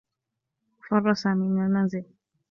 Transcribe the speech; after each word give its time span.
فرّ 0.89 1.13
سامي 1.13 1.47
من 1.49 1.65
المنزل. 1.65 2.03